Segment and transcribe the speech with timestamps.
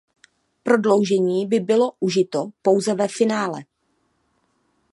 [0.63, 3.63] Prodloužení by bylo užito pouze ve finále.